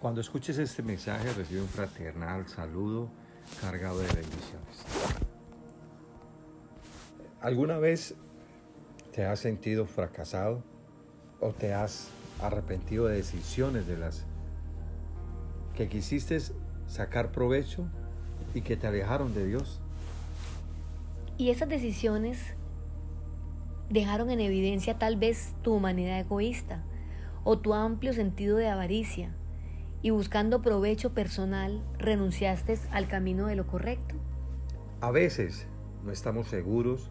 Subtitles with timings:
[0.00, 3.10] Cuando escuches este mensaje, recibe un fraternal saludo
[3.60, 4.86] cargado de bendiciones.
[7.42, 8.14] ¿Alguna vez
[9.12, 10.62] te has sentido fracasado
[11.38, 12.08] o te has
[12.40, 14.24] arrepentido de decisiones de las
[15.76, 16.38] que quisiste
[16.86, 17.86] sacar provecho
[18.54, 19.82] y que te alejaron de Dios?
[21.36, 22.54] Y esas decisiones
[23.90, 26.82] dejaron en evidencia tal vez tu humanidad egoísta
[27.44, 29.34] o tu amplio sentido de avaricia
[30.02, 34.16] y buscando provecho personal renunciaste al camino de lo correcto?
[35.00, 35.66] A veces
[36.04, 37.10] no estamos seguros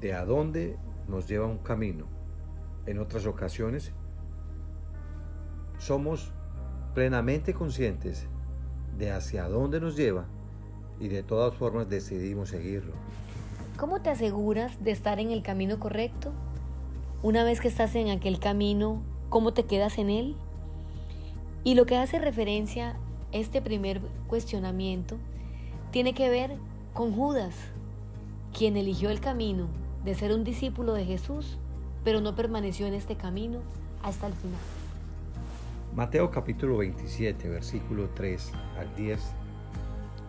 [0.00, 0.76] de a dónde
[1.08, 2.06] nos lleva un camino.
[2.86, 3.92] En otras ocasiones
[5.78, 6.32] somos
[6.94, 8.26] plenamente conscientes
[8.96, 10.26] de hacia dónde nos lleva
[10.98, 12.92] y de todas formas decidimos seguirlo.
[13.76, 16.32] ¿Cómo te aseguras de estar en el camino correcto?
[17.22, 20.36] Una vez que estás en aquel camino, ¿cómo te quedas en él?
[21.64, 22.96] Y lo que hace referencia
[23.32, 25.16] este primer cuestionamiento
[25.90, 26.56] tiene que ver
[26.94, 27.54] con Judas,
[28.56, 29.66] quien eligió el camino
[30.04, 31.58] de ser un discípulo de Jesús,
[32.04, 33.58] pero no permaneció en este camino
[34.02, 34.60] hasta el final.
[35.94, 39.20] Mateo capítulo 27, versículo 3 al 10.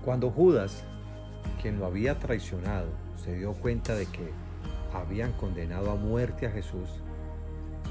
[0.04, 0.84] Cuando Judas,
[1.62, 2.88] quien lo había traicionado,
[3.24, 4.32] se dio cuenta de que
[4.94, 6.90] habían condenado a muerte a Jesús,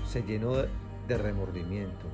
[0.06, 2.06] se llenó de remordimiento,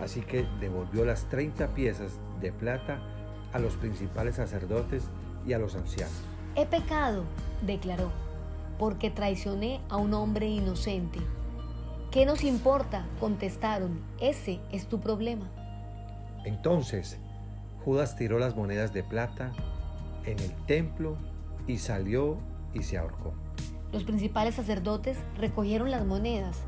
[0.00, 3.00] así que devolvió las 30 piezas de plata
[3.52, 5.04] a los principales sacerdotes
[5.46, 6.14] y a los ancianos.
[6.54, 7.24] He pecado,
[7.64, 8.10] declaró,
[8.78, 11.20] porque traicioné a un hombre inocente.
[12.10, 13.06] ¿Qué nos importa?
[13.20, 15.48] contestaron, ese es tu problema.
[16.44, 17.18] Entonces
[17.84, 19.52] Judas tiró las monedas de plata
[20.24, 21.16] en el templo
[21.66, 22.38] y salió
[22.74, 23.34] y se ahorcó.
[23.92, 26.60] Los principales sacerdotes recogieron las monedas.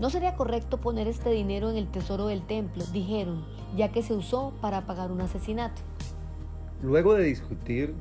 [0.00, 3.44] No sería correcto poner este dinero en el tesoro del templo, dijeron,
[3.76, 5.82] ya que se usó para pagar un asesinato.
[6.82, 7.94] Luego de discutir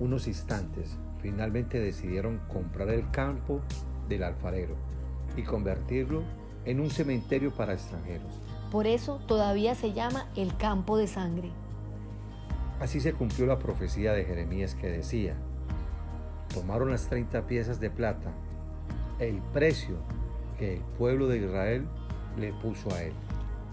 [0.00, 3.62] unos instantes, finalmente decidieron comprar el campo
[4.08, 4.74] del alfarero
[5.36, 6.22] y convertirlo
[6.66, 8.32] en un cementerio para extranjeros.
[8.70, 11.50] Por eso todavía se llama el campo de sangre.
[12.80, 15.36] Así se cumplió la profecía de Jeremías que decía,
[16.52, 18.30] tomaron las 30 piezas de plata,
[19.18, 19.96] el precio
[20.58, 21.86] que el pueblo de Israel
[22.38, 23.12] le puso a él.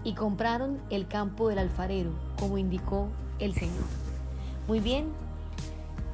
[0.04, 3.84] Y compraron el campo del alfarero, como indicó el Señor.
[4.68, 5.06] Muy bien,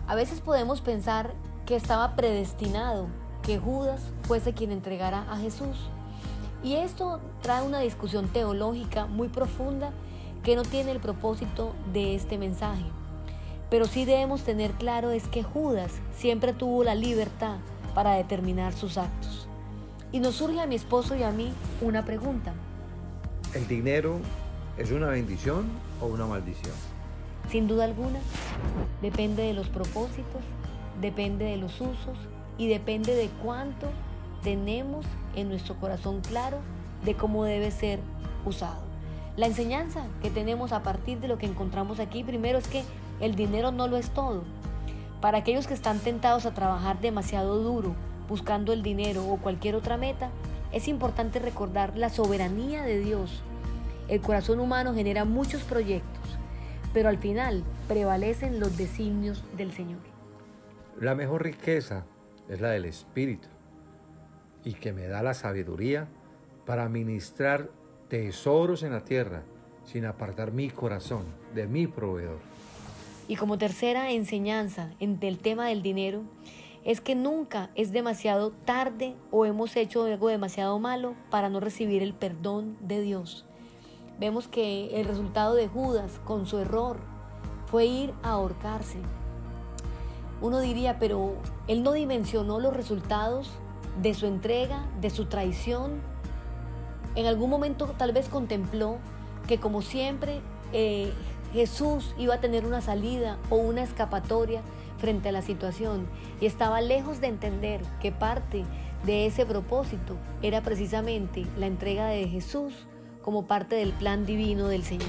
[0.07, 1.33] a veces podemos pensar
[1.67, 3.09] que estaba predestinado
[3.43, 5.89] que Judas fuese quien entregara a Jesús.
[6.63, 9.91] Y esto trae una discusión teológica muy profunda
[10.43, 12.85] que no tiene el propósito de este mensaje.
[13.71, 17.57] Pero sí debemos tener claro es que Judas siempre tuvo la libertad
[17.95, 19.48] para determinar sus actos.
[20.11, 21.53] Y nos surge a mi esposo y a mí
[21.83, 22.55] una pregunta.
[23.55, 24.21] ¿El dinero
[24.79, 25.67] es una bendición
[26.01, 26.75] o una maldición?
[27.51, 28.19] Sin duda alguna,
[29.03, 30.43] depende de los propósitos,
[31.01, 32.17] depende de los usos
[32.57, 33.89] y depende de cuánto
[34.43, 35.05] tenemos
[35.35, 36.59] en nuestro corazón claro
[37.05, 38.01] de cómo debe ser
[38.47, 38.81] usado.
[39.37, 42.83] La enseñanza que tenemos a partir de lo que encontramos aquí primero es que
[43.21, 44.43] el dinero no lo es todo.
[45.21, 47.95] Para aquellos que están tentados a trabajar demasiado duro
[48.29, 50.31] buscando el dinero o cualquier otra meta,
[50.73, 53.43] es importante recordar la soberanía de Dios.
[54.09, 56.39] El corazón humano genera muchos proyectos,
[56.93, 60.01] pero al final prevalecen los designios del Señor.
[61.01, 62.05] La mejor riqueza
[62.49, 63.49] es la del Espíritu
[64.65, 66.09] y que me da la sabiduría
[66.67, 67.71] para ministrar
[68.09, 69.43] tesoros en la tierra
[69.85, 71.25] sin apartar mi corazón
[71.55, 72.41] de mi proveedor.
[73.29, 76.23] Y como tercera enseñanza en el tema del dinero,
[76.85, 82.03] es que nunca es demasiado tarde o hemos hecho algo demasiado malo para no recibir
[82.03, 83.45] el perdón de Dios.
[84.19, 86.99] Vemos que el resultado de Judas con su error
[87.67, 88.99] fue ir a ahorcarse.
[90.41, 91.35] Uno diría, pero
[91.67, 93.51] él no dimensionó los resultados
[94.01, 96.01] de su entrega, de su traición.
[97.15, 98.99] En algún momento tal vez contempló
[99.47, 100.41] que como siempre
[100.73, 101.13] eh,
[101.53, 104.63] Jesús iba a tener una salida o una escapatoria
[104.99, 106.07] frente a la situación
[106.41, 108.65] y estaba lejos de entender que parte
[109.05, 112.73] de ese propósito era precisamente la entrega de Jesús
[113.23, 115.09] como parte del plan divino del Señor.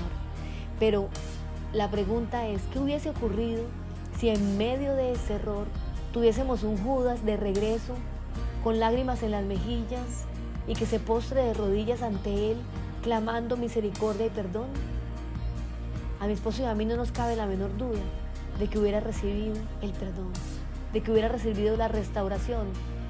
[0.80, 1.10] Pero
[1.74, 3.64] la pregunta es, ¿qué hubiese ocurrido
[4.18, 5.66] si en medio de ese error
[6.14, 7.96] tuviésemos un Judas de regreso
[8.64, 10.26] con lágrimas en las mejillas
[10.68, 12.58] y que se postre de rodillas ante Él
[13.04, 14.68] clamando misericordia y perdón?
[16.20, 18.00] A mi esposo y a mí no nos cabe la menor duda
[18.60, 20.32] de que hubiera recibido el perdón,
[20.94, 22.68] de que hubiera recibido la restauración.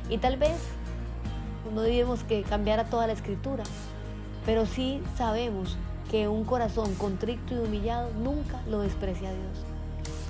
[0.10, 0.58] Y tal vez
[1.74, 3.64] no debemos que cambiara toda la escritura,
[4.46, 5.78] pero sí sabemos
[6.10, 9.66] que un corazón contrito y humillado nunca lo desprecia a Dios.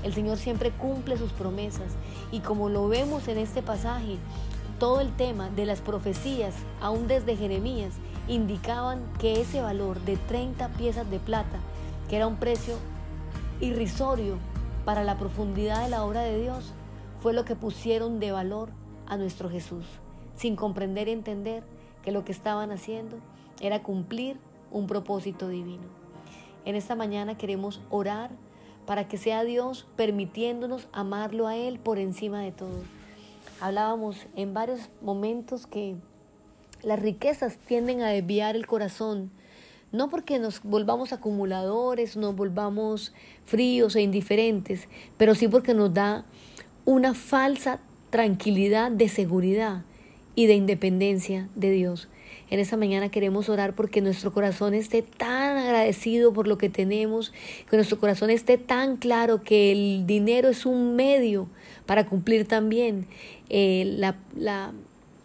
[0.04, 1.94] El Señor siempre cumple sus promesas
[2.32, 4.18] y como lo vemos en este pasaje,
[4.80, 7.94] todo el tema de las profecías, aún desde Jeremías,
[8.30, 11.60] indicaban que ese valor de 30 piezas de plata,
[12.10, 12.76] que era un precio
[13.60, 14.38] irrisorio
[14.90, 16.74] para la profundidad de la obra de Dios,
[17.22, 18.72] fue lo que pusieron de valor
[19.06, 19.86] a nuestro Jesús,
[20.36, 21.62] sin comprender y entender
[22.02, 23.18] que lo que estaban haciendo
[23.62, 24.40] era cumplir
[24.72, 25.84] un propósito divino.
[26.66, 28.32] En esta mañana queremos orar
[28.88, 32.82] para que sea Dios permitiéndonos amarlo a Él por encima de todo.
[33.62, 35.98] Hablábamos en varios momentos que
[36.82, 39.30] las riquezas tienden a desviar el corazón,
[39.92, 43.14] no porque nos volvamos acumuladores, nos volvamos
[43.46, 44.88] fríos e indiferentes,
[45.18, 46.26] pero sí porque nos da
[46.86, 49.84] una falsa tranquilidad de seguridad
[50.36, 52.10] y de independencia de Dios.
[52.50, 57.32] En esta mañana queremos orar porque nuestro corazón esté tan agradecido por lo que tenemos,
[57.70, 61.48] que nuestro corazón esté tan claro que el dinero es un medio
[61.86, 63.06] para cumplir también
[63.50, 64.74] eh, la, la,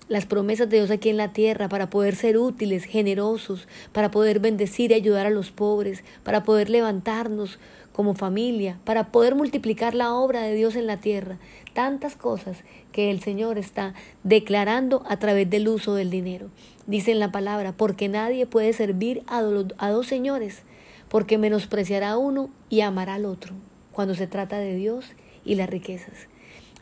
[0.09, 4.39] las promesas de Dios aquí en la tierra, para poder ser útiles, generosos, para poder
[4.39, 7.59] bendecir y ayudar a los pobres, para poder levantarnos
[7.93, 11.39] como familia, para poder multiplicar la obra de Dios en la tierra.
[11.75, 16.51] Tantas cosas que el Señor está declarando a través del uso del dinero.
[16.87, 19.39] Dice en la palabra, porque nadie puede servir a,
[19.79, 20.63] a dos señores,
[21.09, 23.55] porque menospreciará a uno y amará al otro,
[23.93, 25.13] cuando se trata de Dios
[25.45, 26.29] y las riquezas.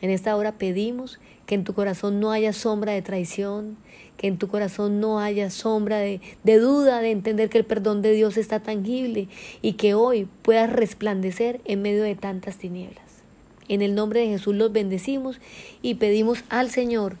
[0.03, 3.77] En esta hora pedimos que en tu corazón no haya sombra de traición,
[4.17, 8.01] que en tu corazón no haya sombra de, de, duda, de entender que el perdón
[8.01, 9.29] de Dios está tangible
[9.61, 13.05] y que hoy puedas resplandecer en medio de tantas tinieblas.
[13.69, 15.39] En el nombre de Jesús los bendecimos
[15.81, 17.15] y pedimos al Señor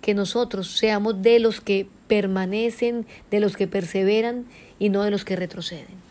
[0.00, 4.44] que nosotros seamos de los que permanecen, de los que perseveran
[4.80, 6.02] y no de los que retroceden.